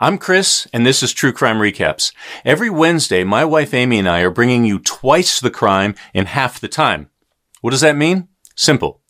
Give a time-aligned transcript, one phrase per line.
[0.00, 2.12] I'm Chris, and this is True Crime Recaps.
[2.44, 6.60] Every Wednesday, my wife Amy and I are bringing you twice the crime in half
[6.60, 7.10] the time.
[7.62, 8.28] What does that mean?
[8.54, 9.00] Simple.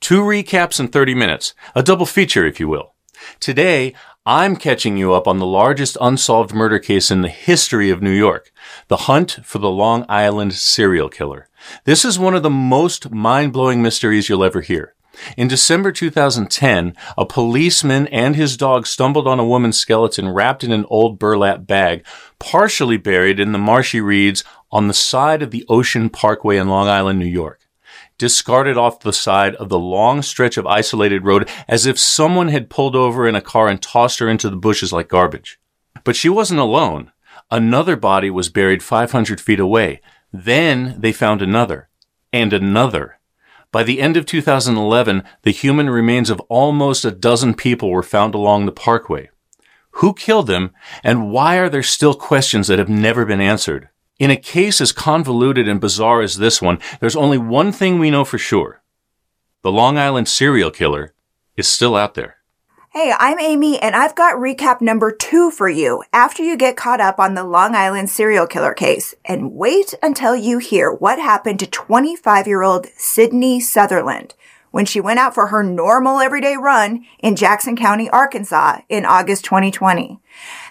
[0.00, 1.52] Two recaps in 30 minutes.
[1.74, 2.94] A double feature, if you will.
[3.40, 3.92] Today,
[4.24, 8.10] I'm catching you up on the largest unsolved murder case in the history of New
[8.10, 8.50] York.
[8.86, 11.50] The hunt for the Long Island serial killer.
[11.84, 14.94] This is one of the most mind-blowing mysteries you'll ever hear.
[15.36, 20.72] In December 2010, a policeman and his dog stumbled on a woman's skeleton wrapped in
[20.72, 22.04] an old burlap bag,
[22.38, 26.88] partially buried in the marshy reeds on the side of the Ocean Parkway in Long
[26.88, 27.60] Island, New York.
[28.18, 32.70] Discarded off the side of the long stretch of isolated road as if someone had
[32.70, 35.58] pulled over in a car and tossed her into the bushes like garbage.
[36.04, 37.12] But she wasn't alone.
[37.50, 40.00] Another body was buried 500 feet away.
[40.32, 41.88] Then they found another.
[42.32, 43.17] And another.
[43.70, 48.34] By the end of 2011, the human remains of almost a dozen people were found
[48.34, 49.28] along the parkway.
[49.92, 50.70] Who killed them,
[51.04, 53.90] and why are there still questions that have never been answered?
[54.18, 58.10] In a case as convoluted and bizarre as this one, there's only one thing we
[58.10, 58.82] know for sure.
[59.62, 61.14] The Long Island serial killer
[61.56, 62.37] is still out there.
[62.90, 67.02] Hey, I'm Amy, and I've got recap number two for you after you get caught
[67.02, 69.14] up on the Long Island serial killer case.
[69.26, 74.34] And wait until you hear what happened to 25 year old Sydney Sutherland
[74.70, 79.44] when she went out for her normal everyday run in Jackson County, Arkansas in August
[79.44, 80.18] 2020.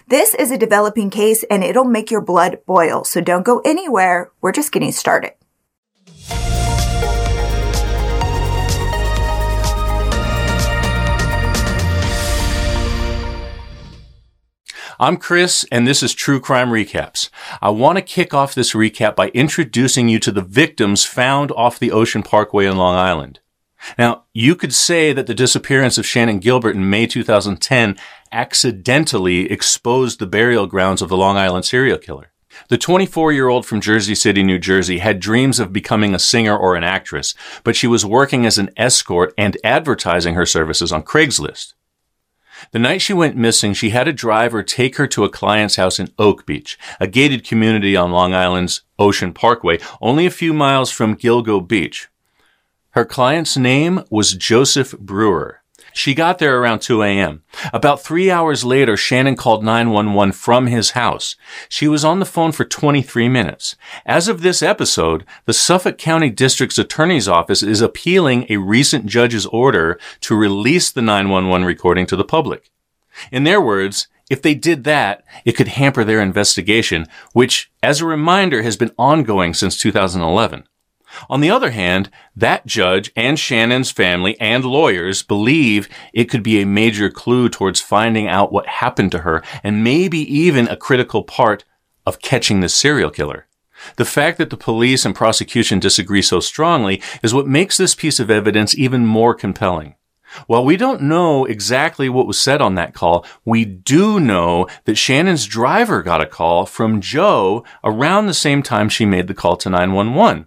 [0.08, 4.32] This is a developing case and it'll make your blood boil, so don't go anywhere.
[4.40, 5.37] We're just getting started.
[15.00, 17.30] I'm Chris, and this is True Crime Recaps.
[17.62, 21.78] I want to kick off this recap by introducing you to the victims found off
[21.78, 23.38] the Ocean Parkway in Long Island.
[23.96, 27.96] Now, you could say that the disappearance of Shannan Gilbert in May 2010
[28.32, 32.32] accidentally exposed the burial grounds of the Long Island serial killer.
[32.68, 36.58] The 24 year old from Jersey City, New Jersey had dreams of becoming a singer
[36.58, 41.04] or an actress, but she was working as an escort and advertising her services on
[41.04, 41.74] Craigslist.
[42.72, 45.98] The night she went missing, she had a driver take her to a client's house
[45.98, 50.90] in Oak Beach, a gated community on Long Island's Ocean Parkway, only a few miles
[50.90, 52.08] from Gilgo Beach.
[52.90, 55.57] Her client's name was Joseph Brewer.
[55.98, 57.42] She got there around 2 a.m.
[57.72, 61.34] About three hours later, Shannan called 911 from his house.
[61.68, 63.74] She was on the phone for 23 minutes.
[64.06, 69.46] As of this episode, the Suffolk County District's Attorney's Office is appealing a recent judge's
[69.46, 72.70] order to release the 911 recording to the public.
[73.32, 78.06] In their words, if they did that, it could hamper their investigation, which, as a
[78.06, 80.62] reminder, has been ongoing since 2011.
[81.28, 86.60] On the other hand, that judge and Shannan's family and lawyers believe it could be
[86.60, 91.22] a major clue towards finding out what happened to her and maybe even a critical
[91.22, 91.64] part
[92.06, 93.46] of catching the serial killer.
[93.96, 98.18] The fact that the police and prosecution disagree so strongly is what makes this piece
[98.18, 99.94] of evidence even more compelling.
[100.46, 104.98] While we don't know exactly what was said on that call, we do know that
[104.98, 109.56] Shannan's driver got a call from Joe around the same time she made the call
[109.56, 110.46] to 911.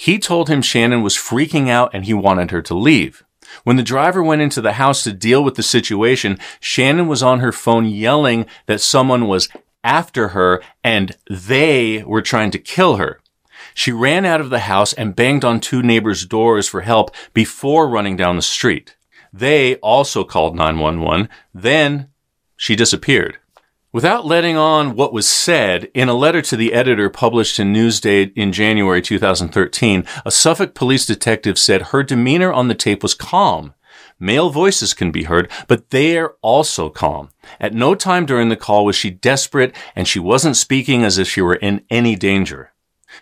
[0.00, 3.22] He told him Shannan was freaking out and he wanted her to leave.
[3.64, 7.40] When the driver went into the house to deal with the situation, Shannan was on
[7.40, 9.50] her phone yelling that someone was
[9.84, 13.20] after her and they were trying to kill her.
[13.74, 17.86] She ran out of the house and banged on two neighbors' doors for help before
[17.86, 18.96] running down the street.
[19.34, 21.28] They also called 911.
[21.52, 22.08] Then
[22.56, 23.39] she disappeared.
[23.92, 28.32] Without letting on what was said, in a letter to the editor published in Newsday
[28.36, 33.74] in January 2013, a Suffolk police detective said her demeanor on the tape was calm.
[34.20, 37.30] Male voices can be heard, but they're also calm.
[37.58, 41.28] At no time during the call was she desperate, and she wasn't speaking as if
[41.28, 42.72] she were in any danger.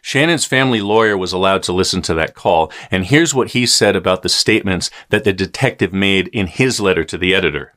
[0.02, 3.96] Shannan's family lawyer was allowed to listen to that call, and here's what he said
[3.96, 7.72] about the statements that the detective made in his letter to the editor.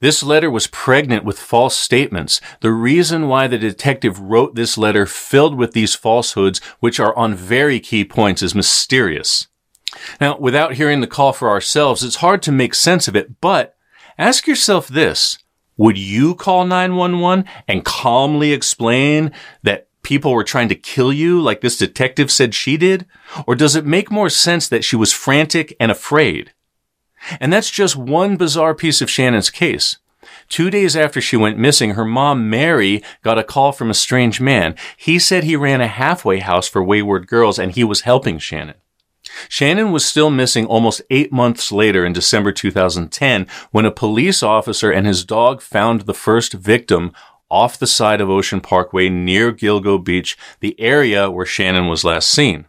[0.00, 2.40] This letter was pregnant with false statements.
[2.60, 7.34] The reason why the detective wrote this letter filled with these falsehoods, which are on
[7.34, 9.48] very key points, is mysterious.
[10.18, 13.76] Now, without hearing the call for ourselves, it's hard to make sense of it, but
[14.16, 15.38] ask yourself this.
[15.76, 19.32] Would you call 911 and calmly explain
[19.62, 23.04] that people were trying to kill you like this detective said she did?
[23.46, 26.52] Or does it make more sense that she was frantic and afraid?
[27.40, 29.98] And that's just one bizarre piece of Shannan's case.
[30.48, 34.40] Two days after she went missing, her mom, Mari, got a call from a strange
[34.40, 34.74] man.
[34.96, 38.74] He said he ran a halfway house for wayward girls and he was helping Shannan.
[39.48, 44.90] Shannan was still missing almost eight months later in December 2010 when a police officer
[44.90, 47.12] and his dog found the first victim
[47.50, 52.30] off the side of Ocean Parkway near Gilgo Beach, the area where Shannan was last
[52.30, 52.66] seen.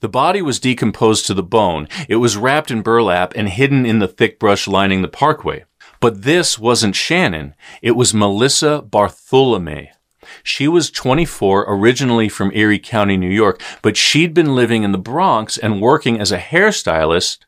[0.00, 1.88] The body was decomposed to the bone.
[2.08, 5.64] It was wrapped in burlap and hidden in the thick brush lining the parkway.
[6.00, 7.54] But this wasn't Shannan.
[7.82, 9.88] It was Melissa Barthelemy.
[10.42, 14.98] She was 24, originally from Erie County, New York, but she'd been living in the
[14.98, 17.38] Bronx and working as a hairstylist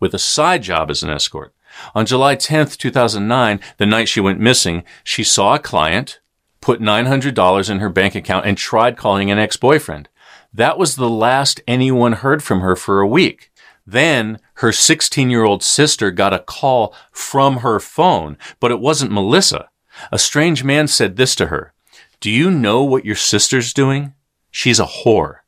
[0.00, 1.54] with a side job as an escort.
[1.94, 6.20] On July 10th, 2009, the night she went missing, she saw a client,
[6.60, 10.08] put $900 in her bank account, and tried calling an ex-boyfriend.
[10.56, 13.52] That was the last anyone heard from her for a week.
[13.86, 19.12] Then her 16 year old sister got a call from her phone, but it wasn't
[19.12, 19.68] Melissa.
[20.10, 21.74] A strange man said this to her.
[22.20, 24.14] Do you know what your sister's doing?
[24.50, 25.40] She's a whore.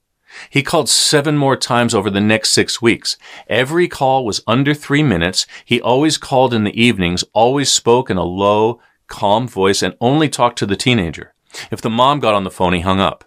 [0.50, 3.16] He called seven more times over the next six weeks.
[3.49, 5.46] Every call was under three minutes.
[5.64, 10.28] He always called in the evenings, always spoke in a low, calm voice, and only
[10.28, 11.32] talked to the teenager.
[11.70, 13.25] If the mom got on the phone, he hung up.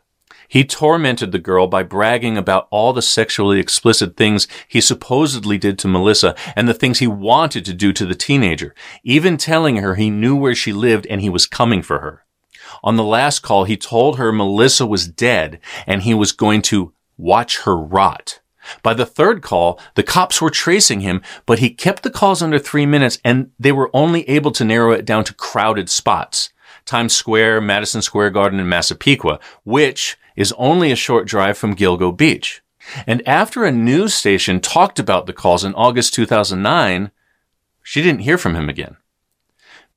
[0.52, 5.80] He tormented the girl by bragging about all the sexually explicit things he supposedly did
[5.80, 9.96] to Melissa and the things he wanted to do to the teenager, even telling her
[9.96, 12.26] he knew where she lived and he was coming for her.
[12.84, 16.92] On the last call, he told her Melissa was dead and he was going to
[17.18, 18.42] watch her rot.
[18.84, 22.60] By the third call, the cops were tracing him, but he kept the calls under
[22.60, 26.50] three minutes and they were only able to narrow it down to crowded spots.
[26.84, 32.16] Times Square, Madison Square Garden, and Massapequa, which is only a short drive from Gilgo
[32.16, 32.62] Beach.
[33.06, 37.12] And after a news station talked about the calls in August 2009,
[37.84, 38.98] she didn't hear from him again.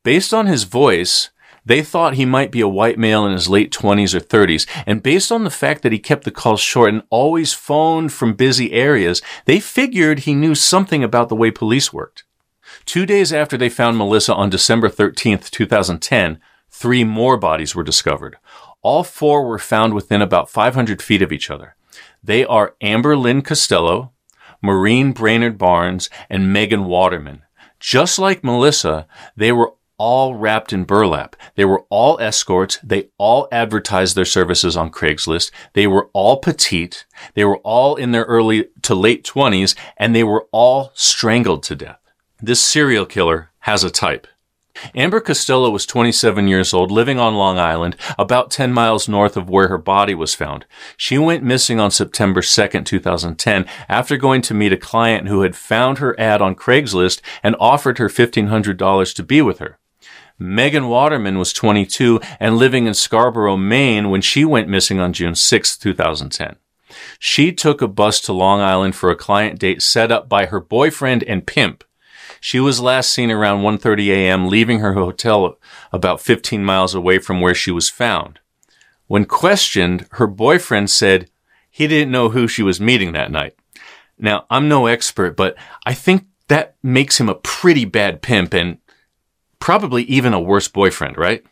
[0.02, 1.30] Based on his voice,
[1.66, 5.02] they thought he might be a white male in his late 20s or 30s, and
[5.02, 8.72] based on the fact that he kept the calls short and always phoned from busy
[8.72, 12.24] areas, they figured he knew something about the way police worked.
[12.84, 16.38] Two days after they found Melissa on December 13th, 2010,
[16.70, 18.36] three more bodies were discovered.
[18.84, 21.74] All four were found within about 500 feet of each other.
[22.22, 24.12] They are Amber Lynn Costello,
[24.60, 27.42] Maureen Brainard Barnes, and Megan Waterman.
[27.80, 31.34] Just like Melissa, they were all wrapped in burlap.
[31.54, 32.78] They were all escorts.
[32.82, 35.50] They all advertised their services on Craigslist.
[35.72, 37.06] They were all petite.
[37.32, 41.76] They were all in their early to late 20s, and they were all strangled to
[41.76, 42.00] death.
[42.38, 44.26] This serial killer has a type.
[44.94, 49.48] Amber Costello was 27 years old, living on Long Island, about 10 miles north of
[49.48, 50.66] where her body was found.
[50.96, 55.56] She went missing on September 2, 2010, after going to meet a client who had
[55.56, 59.78] found her ad on Craigslist and offered her $1,500 to be with her.
[60.38, 65.34] Megan Waterman was 22 and living in Scarborough, Maine when she went missing on June
[65.34, 66.56] 6, 2010.
[67.18, 70.60] She took a bus to Long Island for a client date set up by her
[70.60, 71.84] boyfriend and pimp.
[72.44, 74.48] She was last seen around 1:30 a.m.
[74.48, 75.58] leaving her hotel
[75.90, 78.38] about 15 miles away from where she was found.
[79.06, 81.30] When questioned, her boyfriend said
[81.70, 83.54] he didn't know who she was meeting that night.
[84.18, 85.56] Now, I'm no expert, but
[85.86, 88.76] I think that makes him a pretty bad pimp and
[89.58, 91.42] probably even a worse boyfriend, right?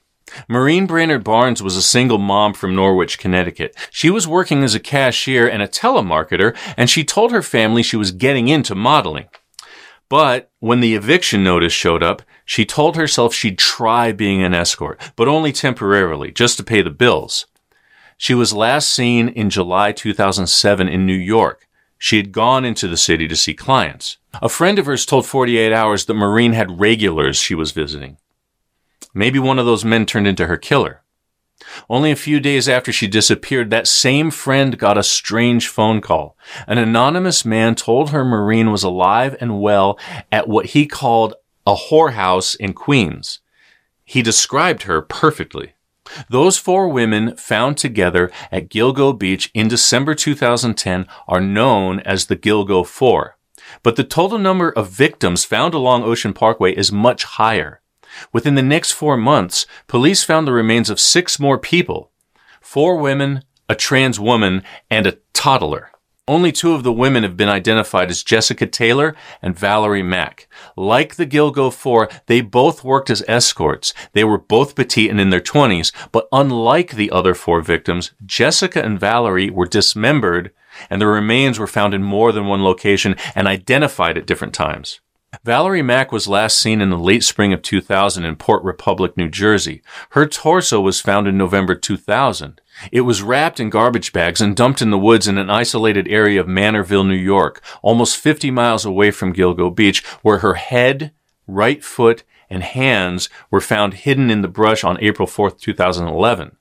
[0.47, 3.75] Maureen Brainard Barnes was a single mom from Norwich, Connecticut.
[3.91, 7.97] She was working as a cashier and a telemarketer, and she told her family she
[7.97, 9.29] was getting into modeling.
[10.13, 15.01] But when the eviction notice showed up, she told herself she'd try being an escort,
[15.17, 17.47] but only temporarily, just to pay the bills.
[18.19, 21.67] She was last seen in July 2007 in New York.
[21.97, 24.19] She had gone into the city to see clients.
[24.43, 28.19] A friend of hers told 48 Hours that Maureen had regulars she was visiting.
[29.15, 31.02] Maybe one of those men turned into her killer.
[31.89, 36.37] Only a few days after she disappeared, that same friend got a strange phone call.
[36.67, 39.99] An anonymous man told her Maureen was alive and well
[40.31, 41.35] at what he called
[41.67, 43.41] a whorehouse in Queens.
[44.05, 45.75] He described her perfectly.
[46.29, 52.37] Those four women found together at Gilgo Beach in December 2010 are known as the
[52.37, 53.37] Gilgo Four.
[53.83, 57.82] But the total number of victims found along Ocean Parkway is much higher.
[58.33, 62.11] Within the next four months, police found the remains of six more people
[62.61, 65.91] four women, a trans woman, and a toddler.
[66.29, 70.49] Only two of the women have been identified as Jessica Taylor and Valerie Mack.
[70.77, 73.93] Like the Gilgo Four, they both worked as escorts.
[74.13, 78.83] They were both petite and in their 20s, but unlike the other four victims, Jessica
[78.83, 80.53] and Valerie were dismembered
[80.89, 85.01] and the remains were found in more than one location and identified at different times.
[85.45, 89.29] Valerie Mack was last seen in the late spring of 2000 in Port Republic, New
[89.29, 89.83] Jersey.
[90.11, 92.61] Her torso was found in November 2000.
[92.93, 96.41] It was wrapped in garbage bags and dumped in the woods in an isolated area
[96.41, 101.13] of Manorville, New York, almost 50 miles away from Gilgo Beach, where her head,
[101.49, 106.57] right foot, and hands were found hidden in the brush on April 4, 2011.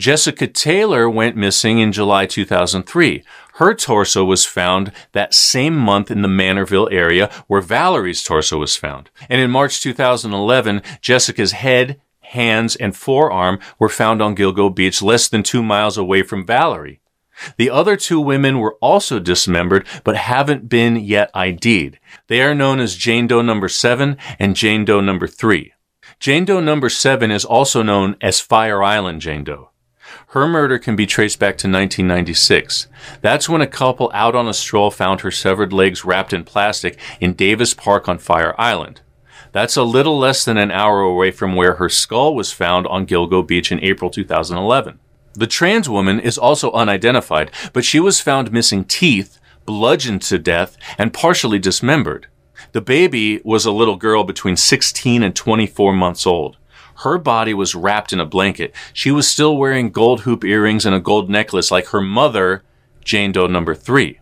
[0.00, 3.22] Jessica Taylor went missing in July 2003.
[3.56, 8.76] Her torso was found that same month in the Manorville area where Valerie's torso was
[8.76, 9.10] found.
[9.28, 15.28] And in March 2011, Jessica's head, hands, and forearm were found on Gilgo Beach less
[15.28, 17.02] than two miles away from Valerie.
[17.58, 21.98] The other two women were also dismembered, but haven't been yet ID'd.
[22.28, 25.74] They are known as Jane Doe number 7 and Jane Doe number 3.
[26.18, 29.69] Jane Doe number 7 is also known as Fire Island Jane Doe.
[30.30, 32.86] Her murder can be traced back to 1996.
[33.20, 36.96] That's when a couple out on a stroll found her severed legs wrapped in plastic
[37.20, 39.00] in Davis Park on Fire Island.
[39.50, 43.06] That's a little less than an hour away from where her skull was found on
[43.06, 45.00] Gilgo Beach in April 2011.
[45.32, 50.76] The trans woman is also unidentified, but she was found missing teeth, bludgeoned to death,
[50.96, 52.28] and partially dismembered.
[52.70, 56.56] The baby was a little girl between 16 and 24 months old.
[57.00, 58.74] Her body was wrapped in a blanket.
[58.92, 62.62] She was still wearing gold hoop earrings and a gold necklace like her mother,
[63.04, 64.20] Jane Doe number three.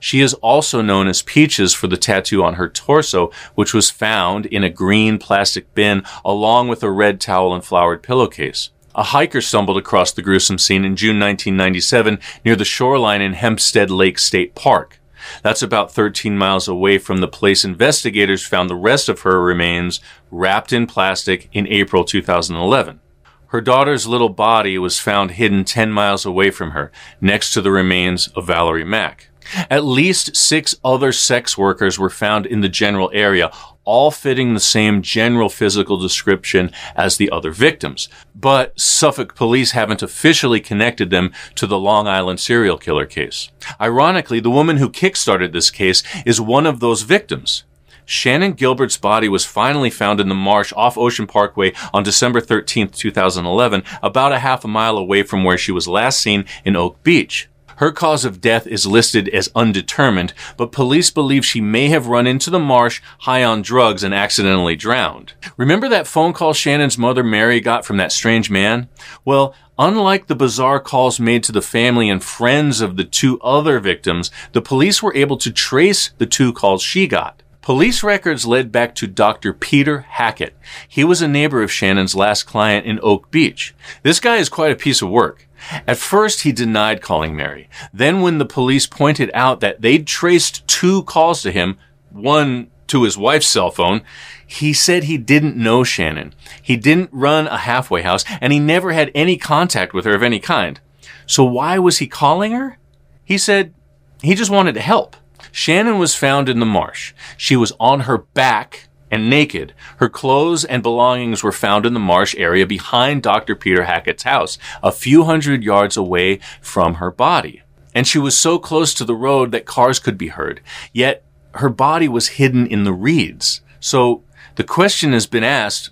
[0.00, 4.46] She is also known as Peaches for the tattoo on her torso, which was found
[4.46, 8.70] in a green plastic bin along with a red towel and flowered pillowcase.
[8.94, 13.90] A hiker stumbled across the gruesome scene in June 1997 near the shoreline in Hempstead
[13.90, 15.00] Lake State Park.
[15.42, 20.00] That's about 13 miles away from the place investigators found the rest of her remains
[20.30, 23.00] wrapped in plastic in April 2011.
[23.48, 26.90] Her daughter's little body was found hidden 10 miles away from her,
[27.20, 29.30] next to the remains of Valerie Mack.
[29.70, 33.50] At least six other sex workers were found in the general area,
[33.84, 38.08] all fitting the same general physical description as the other victims.
[38.34, 43.50] But Suffolk police haven't officially connected them to the Long Island serial killer case.
[43.80, 47.64] Ironically, the woman who kickstarted this case is one of those victims.
[48.06, 52.88] Shannan Gilbert's body was finally found in the marsh off Ocean Parkway on December 13,
[52.90, 57.02] 2011, about a half a mile away from where she was last seen in Oak
[57.02, 57.48] Beach.
[57.76, 62.26] Her cause of death is listed as undetermined, but police believe she may have run
[62.26, 65.34] into the marsh high on drugs and accidentally drowned.
[65.56, 68.88] Remember that phone call Shannan's mother Mari got from that strange man?
[69.24, 73.78] Well, Unlike the bizarre calls made to the family and friends of the two other
[73.78, 77.42] victims, the police were able to trace the two calls she got.
[77.66, 79.52] Police records led back to Dr.
[79.52, 80.56] Peter Hackett.
[80.86, 83.74] He was a neighbor of Shannan's last client in Oak Beach.
[84.04, 85.48] This guy is quite a piece of work.
[85.84, 87.68] At first, he denied calling Mari.
[87.92, 91.76] Then, when the police pointed out that they'd traced two calls to him,
[92.10, 94.02] one to his wife's cell phone,
[94.46, 96.34] he said he didn't know Shannan.
[96.62, 100.22] He didn't run a halfway house, and he never had any contact with her of
[100.22, 100.78] any kind.
[101.26, 102.78] So why was he calling her?
[103.24, 103.74] He said
[104.22, 105.16] he just wanted to help.
[105.56, 107.14] Shannan was found in the marsh.
[107.38, 109.72] She was on her back and naked.
[109.96, 113.56] Her clothes and belongings were found in the marsh area behind Dr.
[113.56, 117.62] Peter Hackett's house, a few hundred yards away from her body.
[117.94, 120.60] And she was so close to the road that cars could be heard.
[120.92, 123.62] Yet her body was hidden in the reeds.
[123.80, 124.24] So
[124.56, 125.88] the question has been asked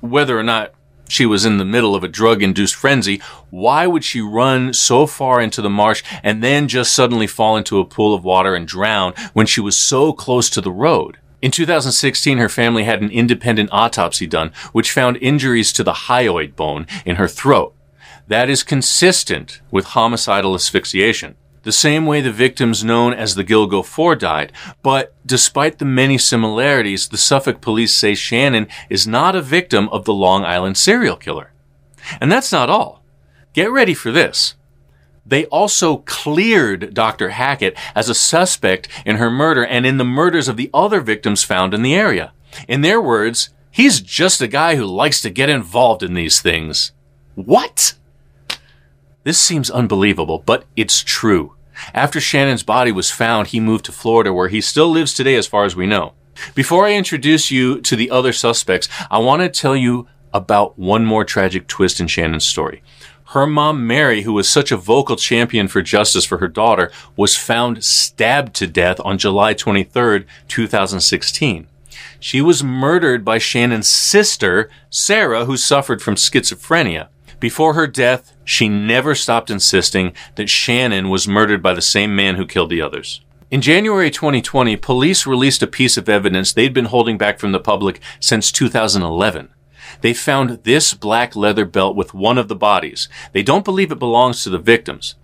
[0.00, 0.72] whether or not
[1.08, 3.20] she was in the middle of a drug induced frenzy.
[3.50, 7.80] Why would she run so far into the marsh and then just suddenly fall into
[7.80, 11.18] a pool of water and drown when she was so close to the road?
[11.40, 16.56] In 2016, her family had an independent autopsy done, which found injuries to the hyoid
[16.56, 17.74] bone in her throat.
[18.26, 21.36] That is consistent with homicidal asphyxiation,
[21.68, 24.54] the same way the victims known as the Gilgo Four died.
[24.82, 30.06] But despite the many similarities, the Suffolk police say Shannan is not a victim of
[30.06, 31.52] the Long Island serial killer.
[32.22, 33.02] And that's not all.
[33.52, 34.54] Get ready for this.
[35.26, 37.28] They also cleared Dr.
[37.28, 41.44] Hackett as a suspect in her murder and in the murders of the other victims
[41.44, 42.32] found in the area.
[42.66, 46.92] In their words, he's just a guy who likes to get involved in these things.
[47.34, 47.92] What?
[49.22, 51.56] This seems unbelievable, but it's true.
[51.94, 55.46] After Shannan's body was found, he moved to Florida where he still lives today as
[55.46, 56.14] far as we know.
[56.54, 61.04] Before I introduce you to the other suspects, I want to tell you about one
[61.04, 62.82] more tragic twist in Shannan's story.
[63.32, 67.36] Her mom, Mari, who was such a vocal champion for justice for her daughter, was
[67.36, 71.66] found stabbed to death on July 23, 2016.
[72.20, 77.08] She was murdered by Shannan's sister, Sarah, who suffered from schizophrenia.
[77.40, 82.34] Before her death, she never stopped insisting that Shannan was murdered by the same man
[82.34, 83.20] who killed the others.
[83.50, 87.60] In January 2020, police released a piece of evidence they'd been holding back from the
[87.60, 89.50] public since 2011.
[90.00, 93.08] They found this black leather belt with one of the bodies.
[93.32, 95.14] They don't believe it belongs to the victims.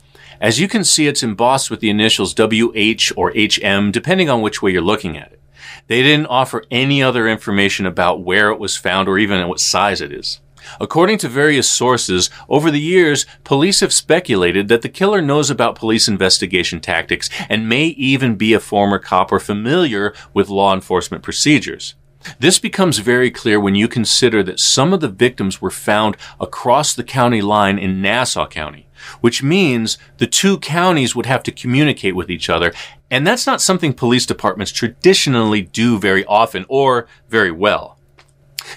[0.41, 4.63] As you can see, it's embossed with the initials WH or HM, depending on which
[4.63, 5.41] way you're looking at it.
[5.89, 10.01] They didn't offer any other information about where it was found or even what size
[10.01, 10.41] it is.
[10.81, 15.75] According to various sources, over the years, police have speculated that the killer knows about
[15.75, 21.23] police investigation tactics and may even be a former cop or familiar with law enforcement
[21.23, 21.95] procedures.
[22.39, 26.95] This becomes very clear when you consider that some of the victims were found across
[26.95, 28.89] the county line in Nassau County,
[29.21, 32.73] which means the two counties would have to communicate with each other,
[33.11, 37.94] and that's not something police departments traditionally do very often or very well.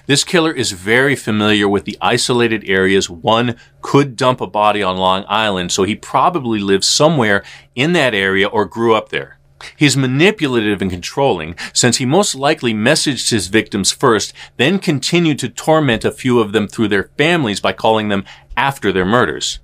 [0.06, 4.98] This killer is very familiar with the isolated areas one could dump a body on
[4.98, 7.44] Long Island, so he probably lived somewhere
[7.76, 9.38] in that area or grew up there.
[9.76, 15.50] He's manipulative and controlling, since he most likely messaged his victims first, then continued to
[15.50, 18.26] torment a few of them through their families by calling them
[18.56, 19.60] after their murders.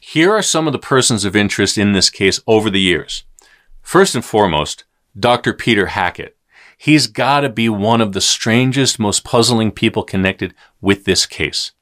[0.00, 3.24] Here are some of the persons of interest in this case over the years.
[3.82, 4.84] First and foremost,
[5.18, 5.52] Dr.
[5.52, 6.36] Peter Hackett.
[6.76, 11.72] He's gotta be one of the strangest, most puzzling people connected with this case.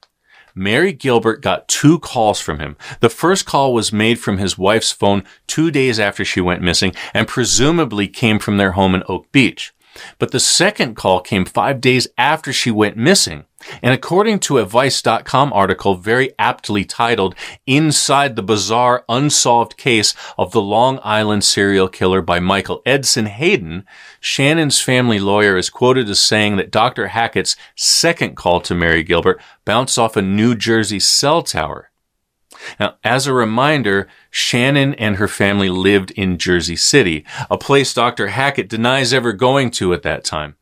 [0.55, 2.77] Mari Gilbert got two calls from him.
[3.01, 6.95] The first call was made from his wife's phone two days after she went missing
[7.15, 9.73] and presumably came from their home in Oak Beach.
[10.19, 13.45] But the second call came five days after she went missing.
[13.83, 17.35] And according to a Vice.com article very aptly titled
[17.67, 23.85] Inside the Bizarre Unsolved Case of the Long Island Serial Killer by Michael Edison Hayden,
[24.21, 27.09] Shannan's family lawyer is quoted as saying that Dr.
[27.09, 31.92] Hackett's second call to Mari Gilbert bounced off a New Jersey cell tower.
[32.79, 38.29] Now, as a reminder, Shannan and her family lived in Jersey City, a place Dr.
[38.29, 40.57] Hackett denies ever going to at that time.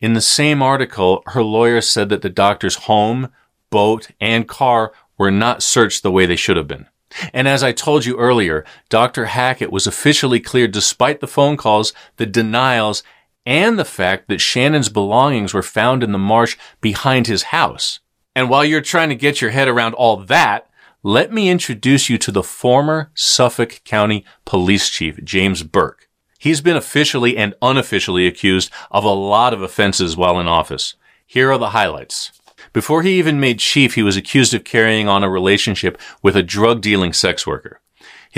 [0.00, 3.30] In the same article, her lawyer said that the doctor's home,
[3.70, 6.86] boat, and car were not searched the way they should have been.
[7.32, 9.26] And as I told you earlier, Dr.
[9.26, 13.02] Hackett was officially cleared despite the phone calls, the denials,
[13.46, 18.00] and the fact that Shannan's belongings were found in the marsh behind his house.
[18.36, 20.67] And while you're trying to get your head around all that,
[21.04, 26.08] let me introduce you to the former Suffolk County Police Chief, James Burke.
[26.40, 30.96] He's been officially and unofficially accused of a lot of offenses while in office.
[31.24, 32.32] Here are the highlights.
[32.72, 36.42] Before he even made chief, he was accused of carrying on a relationship with a
[36.42, 37.80] drug dealing sex worker.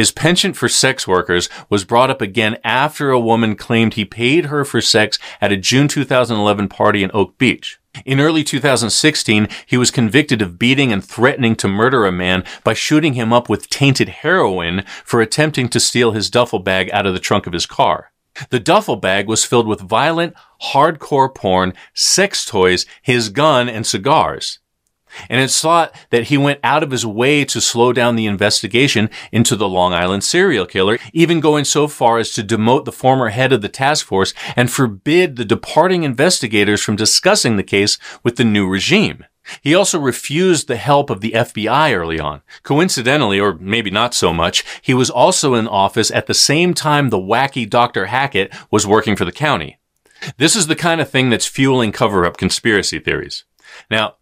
[0.00, 4.46] His penchant for sex workers was brought up again after a woman claimed he paid
[4.46, 7.78] her for sex at a June 2011 party in Oak Beach.
[8.06, 12.72] In early 2016, he was convicted of beating and threatening to murder a man by
[12.72, 17.12] shooting him up with tainted heroin for attempting to steal his duffel bag out of
[17.12, 18.10] the trunk of his car.
[18.48, 20.32] The duffel bag was filled with violent,
[20.72, 24.59] hardcore porn, sex toys, his gun, and cigars.
[25.28, 29.10] And it's thought that he went out of his way to slow down the investigation
[29.32, 33.28] into the Long Island serial killer, even going so far as to demote the former
[33.28, 38.36] head of the task force and forbid the departing investigators from discussing the case with
[38.36, 39.24] the new regime.
[39.62, 42.42] He also refused the help of the FBI early on.
[42.62, 47.08] Coincidentally, or maybe not so much, he was also in office at the same time
[47.08, 48.06] the wacky Dr.
[48.06, 49.78] Hackett was working for the county.
[50.36, 53.44] This is the kind of thing that's fueling cover-up conspiracy theories.
[53.90, 54.16] Now,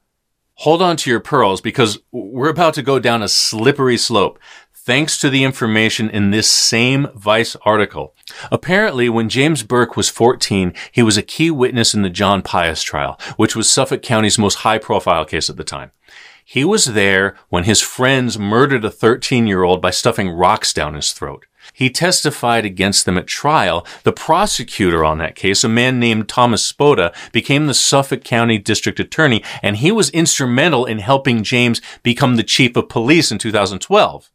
[0.59, 4.39] hold on to your pearls because we're about to go down a slippery slope
[4.75, 8.15] thanks to the information in this same Vice article.
[8.51, 12.83] Apparently, when James Burke was 14, he was a key witness in the John Pius
[12.83, 15.93] trial, which was Suffolk County's most high profile case at the time.
[16.45, 20.95] He was there when his friends murdered a 13 year old by stuffing rocks down
[20.95, 21.45] his throat.
[21.79, 23.87] He testified against them at trial.
[24.03, 28.99] The prosecutor on that case, a man named Thomas Spota, became the Suffolk County District
[28.99, 34.29] Attorney, and he was instrumental in helping James become the chief of police in 2012.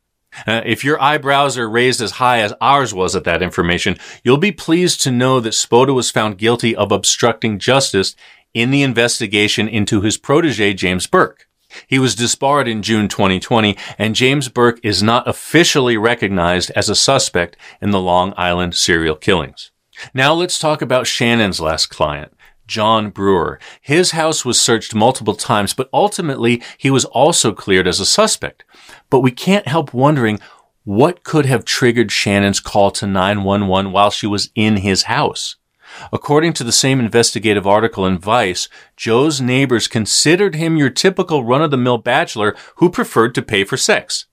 [0.48, 4.38] Uh, if your eyebrows are raised as high as ours was at that information, you'll
[4.38, 8.16] be pleased to know that Spota was found guilty of obstructing justice
[8.54, 11.50] in the investigation into his protege, James Burke.
[11.88, 16.96] He was disbarred in June 2020, and James Burke is not officially recognized as a
[16.96, 19.72] suspect in the Long Island serial killings.
[20.14, 22.34] Now let's talk about Shannan's last client,
[22.68, 23.60] John Brewer.
[23.82, 28.64] His house was searched multiple times, but ultimately he was also cleared as a suspect.
[29.10, 30.40] But we can't help wondering
[30.84, 35.56] what could have triggered Shannan's call to 911 while she was in his house.
[36.12, 42.00] According to the same investigative article in Vice, Joe's neighbors considered him your typical run-of-the-mill
[42.00, 44.26] bachelor who preferred to pay for sex.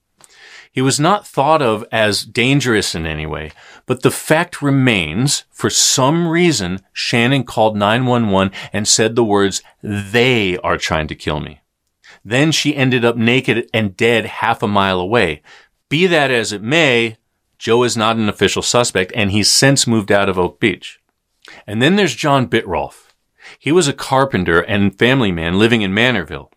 [0.71, 3.51] He was not thought of as dangerous in any way,
[3.85, 10.57] but the fact remains, for some reason, Shannan called 911 and said the words, they
[10.59, 11.61] are trying to kill me.
[12.23, 15.41] Then she ended up naked and dead half a mile away.
[15.89, 17.17] Be that as it may,
[17.57, 21.00] Joe is not an official suspect and he's since moved out of Oak Beach.
[21.67, 23.11] And then there's John Bittrolff.
[23.59, 26.51] He was a carpenter and family man living in Manorville.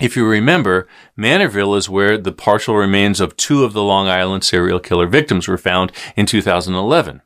[0.00, 4.44] If you remember, Manorville is where the partial remains of two of the Long Island
[4.44, 7.22] serial killer victims were found in 2011.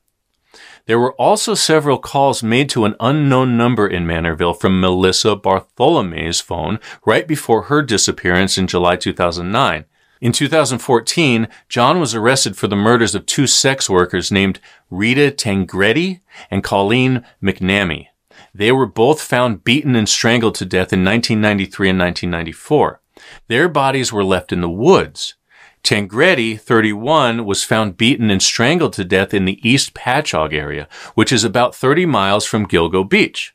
[0.86, 6.40] There were also several calls made to an unknown number in Manorville from Melissa Barthelemy's
[6.40, 9.84] phone right before her disappearance in July 2009.
[10.20, 16.20] In 2014, John was arrested for the murders of two sex workers named Rita Tangredi
[16.50, 18.08] and Colleen McNamee.
[18.54, 23.00] They were both found beaten and strangled to death in 1993 and 1994.
[23.48, 25.34] Their bodies were left in the woods.
[25.82, 31.32] Tangredi, 31, was found beaten and strangled to death in the East Patchogue area, which
[31.32, 33.54] is about 30 miles from Gilgo Beach.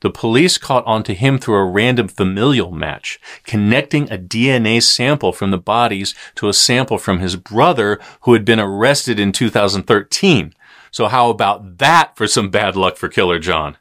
[0.00, 5.50] The police caught onto him through a random familial match, connecting a DNA sample from
[5.50, 10.54] the bodies to a sample from his brother who had been arrested in 2013.
[10.90, 13.78] So how about that for some bad luck for Killer John?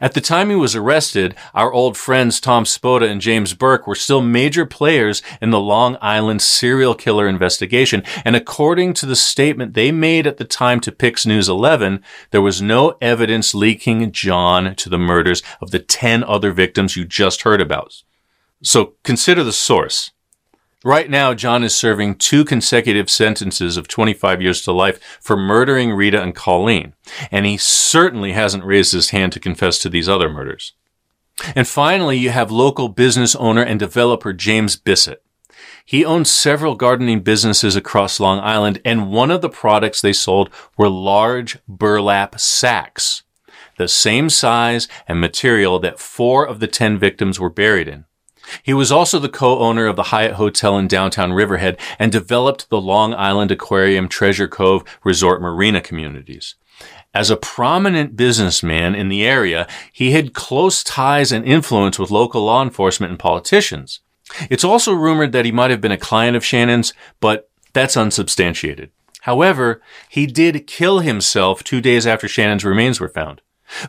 [0.00, 3.94] At the time he was arrested, our old friends Tom Spota and James Burke were
[3.94, 9.72] still major players in the Long Island serial killer investigation, and according to the statement
[9.72, 14.74] they made at the time to Pix News 11, there was no evidence linking John
[14.74, 18.02] to the murders of the 10 other victims you just heard about.
[18.62, 20.10] So consider the source.
[20.82, 25.92] Right now, John is serving two consecutive sentences of 25 years to life for murdering
[25.92, 26.94] Rita and Colleen,
[27.30, 30.72] and he certainly hasn't raised his hand to confess to these other murders.
[31.54, 35.22] And finally, you have local business owner and developer James Bissett.
[35.84, 40.48] He owns several gardening businesses across Long Island, and one of the products they sold
[40.78, 43.22] were large burlap sacks,
[43.76, 48.06] the same size and material that four of the ten victims were buried in.
[48.62, 52.80] He was also the co-owner of the Hyatt Hotel in downtown Riverhead and developed the
[52.80, 56.54] Long Island Aquarium Treasure Cove Resort Marina communities.
[57.12, 62.44] As a prominent businessman in the area, he had close ties and influence with local
[62.44, 64.00] law enforcement and politicians.
[64.48, 68.90] It's also rumored that he might have been a client of Shannan's, but that's unsubstantiated.
[69.22, 73.42] However, he did kill himself two days after Shannan's remains were found.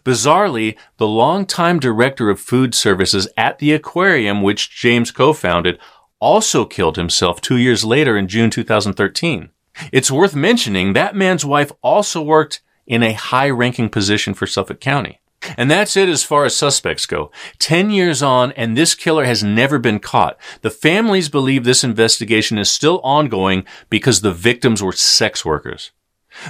[0.04, 5.80] Bizarrely, the longtime director of food services at the aquarium, which James co-founded,
[6.20, 9.50] also killed himself two years later in June 2013.
[9.92, 14.80] It's worth mentioning that man's wife also worked in a high ranking position for Suffolk
[14.80, 15.20] County.
[15.58, 17.32] And that's it as far as suspects go.
[17.58, 20.38] Ten years on, and this killer has never been caught.
[20.62, 25.92] The families believe this investigation is still ongoing because the victims were sex workers.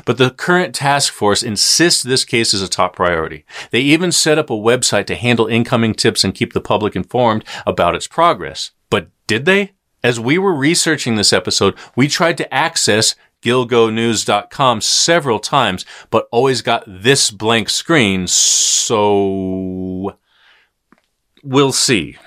[0.06, 3.46] But the current task force insists this case is a top priority.
[3.72, 7.44] They even set up a website to handle incoming tips and keep the public informed
[7.66, 8.72] about its progress.
[8.90, 9.74] But did they?
[10.04, 16.62] As we were researching this episode, we tried to access gilgonews.com several times, but always
[16.62, 20.18] got this blank screen, so
[21.44, 22.18] we'll see.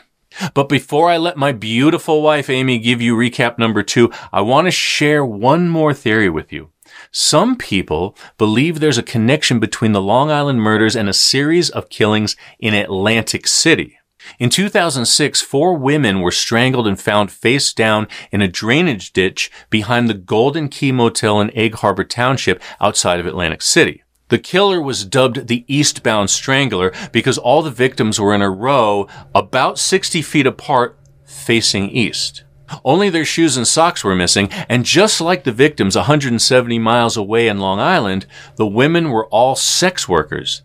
[0.54, 4.66] But before I let my beautiful wife Amy give you recap number two, I want
[4.66, 6.70] to share one more theory with you.
[7.16, 11.88] Some people believe there's a connection between the Long Island murders and a series of
[11.88, 14.00] killings in Atlantic City.
[14.40, 20.08] In 2006, four women were strangled and found face down in a drainage ditch behind
[20.08, 24.02] the Golden Key Motel in Egg Harbor Township outside of Atlantic City.
[24.26, 29.06] The killer was dubbed the Eastbound Strangler because all the victims were in a row
[29.36, 32.42] about 60 feet apart facing east.
[32.84, 37.48] Only their shoes and socks were missing, and just like the victims 170 miles away
[37.48, 40.62] in Long Island, the women were all sex workers.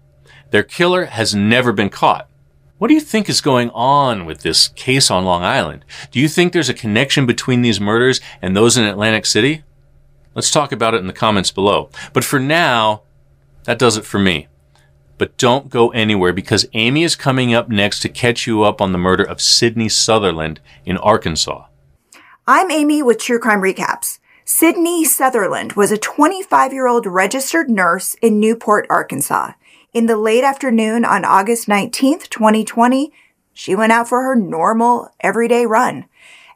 [0.51, 2.29] Their killer has never been caught.
[2.77, 5.83] What do you think is going on with this case on Long Island?
[6.11, 9.63] Do you think there's a connection between these murders and those in Atlantic City?
[10.33, 11.89] Let's talk about it in the comments below.
[12.13, 13.03] But for now,
[13.65, 14.47] that does it for me.
[15.17, 18.93] But don't go anywhere because Amy is coming up next to catch you up on
[18.93, 21.65] the murder of Sydney Sutherland in Arkansas.
[22.51, 24.17] I'm Amy with True Crime Recaps.
[24.43, 29.51] Sydney Sutherland was a 25 year old registered nurse in Newport, Arkansas.
[29.93, 33.13] In the late afternoon on August 19th, 2020,
[33.53, 36.05] she went out for her normal, everyday run.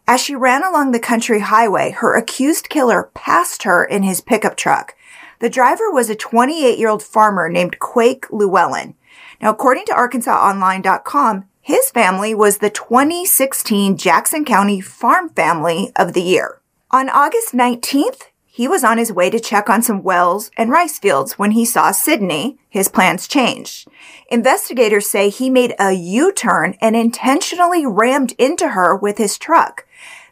[0.08, 4.58] As she ran along the country highway, her accused killer passed her in his pickup
[4.58, 4.96] truck.
[5.42, 8.96] The driver was a 28 year old farmer named Quake Lewellyn.
[9.40, 16.22] Now, according to ArkansasOnline.com, his family was the 2016 Jackson County Farm Family of the
[16.22, 16.60] Year.
[16.92, 21.00] On August 19th, he was on his way to check on some wells and rice
[21.00, 22.60] fields when he saw Sydney.
[22.70, 23.88] His plans changed.
[24.30, 29.88] Investigators say he made a U-turn and intentionally rammed into her with his truck.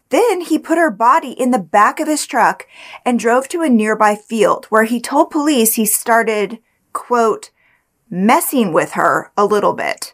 [0.09, 2.67] Then he put her body in the back of his truck
[3.05, 6.59] and drove to a nearby field where he told police he started,
[6.91, 7.51] quote,
[8.09, 10.13] messing with her a little bit.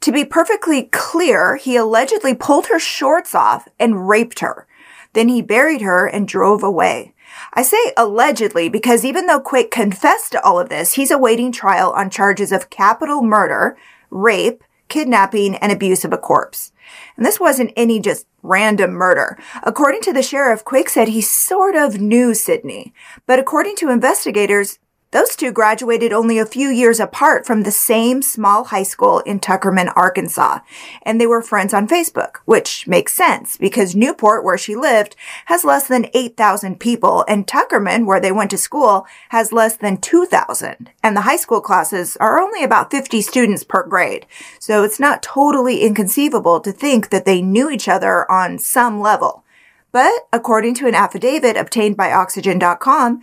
[0.00, 4.66] To be perfectly clear, he allegedly pulled her shorts off and raped her.
[5.12, 7.14] Then he buried her and drove away.
[7.52, 11.90] I say allegedly because even though Quake confessed to all of this, he's awaiting trial
[11.92, 13.76] on charges of capital murder,
[14.10, 16.72] rape, kidnapping, and abuse of a corpse.
[17.16, 19.38] And this wasn't any just random murder.
[19.62, 22.94] According to the sheriff, Quake said he sort of knew Sydney.
[23.26, 24.78] But according to investigators,
[25.10, 29.40] those two graduated only a few years apart from the same small high school in
[29.40, 30.58] Tuckerman, Arkansas,
[31.02, 35.16] and they were friends on Facebook, which makes sense because Newport, where she lived,
[35.46, 39.96] has less than 8,000 people, and Tuckerman, where they went to school, has less than
[39.96, 44.26] 2,000, and the high school classes are only about 50 students per grade,
[44.58, 49.42] so it's not totally inconceivable to think that they knew each other on some level.
[49.90, 53.22] But according to an affidavit obtained by Oxygen.com,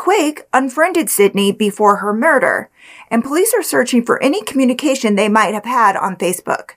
[0.00, 2.70] Quake unfriended Sydney before her murder,
[3.10, 6.70] and police are searching for any communication they might have had on Facebook.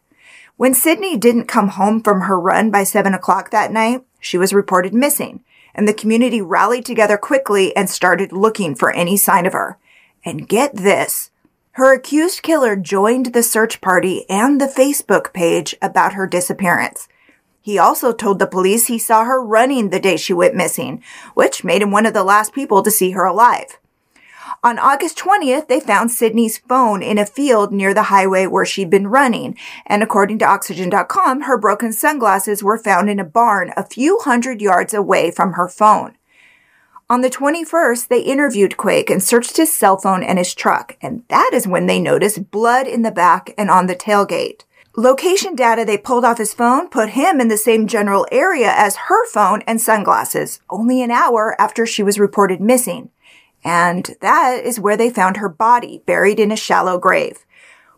[0.58, 4.52] When Sydney didn't come home from her run by 7 o'clock that night, she was
[4.54, 5.42] reported missing,
[5.74, 9.78] and the community rallied together quickly and started looking for any sign of her.
[10.26, 11.32] And get this.
[11.72, 17.08] Her accused killer joined the search party and the Facebook page about her disappearance.
[17.64, 21.02] He also told the police he saw her running the day she went missing,
[21.34, 23.80] which made him one of the last people to see her alive.
[24.62, 28.90] On August 20th, they found Sydney's phone in a field near the highway where she'd
[28.90, 33.86] been running, and according to Oxygen.com, her broken sunglasses were found in a barn a
[33.86, 36.18] few hundred yards away from her phone.
[37.10, 41.24] On the 21st, they interviewed Quake and searched his cell phone and his truck, and
[41.30, 44.64] that is when they noticed blood in the back and on the tailgate.
[44.96, 49.08] Location data they pulled off his phone put him in the same general area as
[49.08, 53.10] her phone and sunglasses, only an hour after she was reported missing.
[53.64, 57.44] And that is where they found her body, buried in a shallow grave.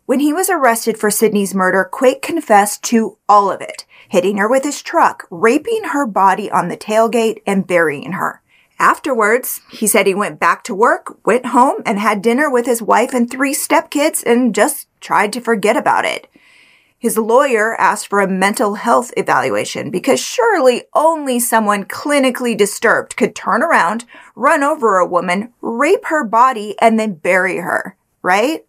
[0.05, 4.47] When he was arrested for Sydney's murder, Quake confessed to all of it, hitting her
[4.47, 8.41] with his truck, raping her body on the tailgate, and burying her.
[8.79, 12.81] Afterwards, he said he went back to work, went home, and had dinner with his
[12.81, 16.27] wife and three stepkids and just tried to forget about it.
[17.05, 23.35] His lawyer asked for a mental health evaluation because surely only someone clinically disturbed could
[23.35, 28.65] turn around, run over a woman, rape her body, and then bury her, right?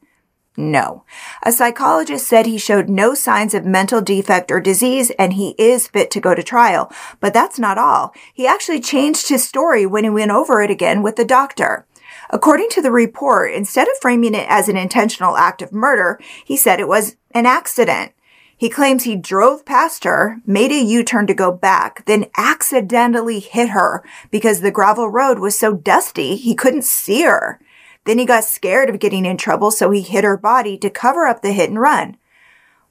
[0.55, 1.05] No.
[1.45, 5.89] A psychologist said he showed no signs of mental defect or disease and he is
[5.89, 6.93] fit to go to trial.
[7.21, 8.13] But that's not all.
[8.35, 11.87] He actually changed his story when he went over it again with the doctor.
[12.29, 16.59] According to the report, instead of framing it as an intentional act of murder, he
[16.59, 18.13] said it was an accident.
[18.59, 23.71] He claims he drove past her, made a U-turn to go back, then accidentally hit
[23.71, 27.61] her because the gravel road was so dusty he couldn't see her.
[28.07, 31.27] Then he got scared of getting in trouble, so he hit her body to cover
[31.27, 32.17] up the hit and run.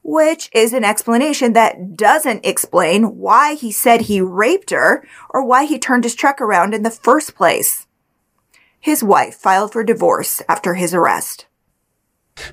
[0.04, 5.66] Which is an explanation that doesn't explain why he said he raped her or why
[5.66, 7.88] he turned his truck around in the first place.
[8.80, 11.48] His wife filed for divorce after his arrest.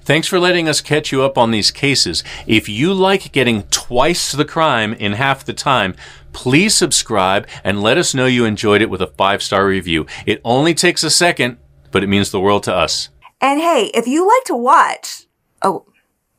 [0.04, 2.22] Thanks for letting us catch you up on these cases.
[2.46, 5.94] If you like getting twice the crime in half the time,
[6.32, 10.06] please subscribe and let us know you enjoyed it with a five star review.
[10.26, 11.58] It only takes a second,
[11.90, 13.10] but it means the world to us.
[13.40, 15.26] And hey, if you like to watch,
[15.62, 15.86] oh,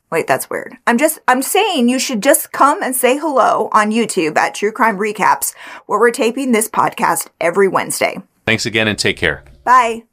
[0.10, 0.78] wait, that's weird.
[0.88, 4.72] I'm just, I'm saying you should just come and say hello on YouTube at True
[4.72, 5.54] Crime Recaps,
[5.86, 8.22] where we're taping this podcast every Wednesday.
[8.46, 9.44] Thanks again and take care.
[9.64, 10.04] Bye.